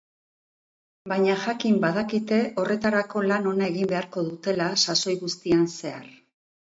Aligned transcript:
Baina, 1.11 1.33
jakin 1.41 1.75
badakite 1.83 2.39
horretarako 2.61 3.21
lan 3.33 3.45
ona 3.51 3.67
egin 3.73 3.91
beharko 3.91 4.23
dutela 4.31 4.71
sasoi 4.87 5.15
guztian 5.25 5.69
zehar. 5.75 6.09